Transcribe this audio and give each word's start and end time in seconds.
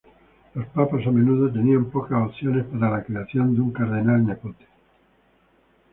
Los 0.55 0.65
papas 0.69 1.05
a 1.05 1.11
menudo 1.11 1.53
tenían 1.53 1.91
pocas 1.91 2.27
opciones 2.29 2.65
para 2.65 2.89
la 2.89 3.03
creación 3.03 3.53
de 3.53 3.61
un 3.61 3.71
cardenal 3.71 4.25
nepote. 4.25 4.65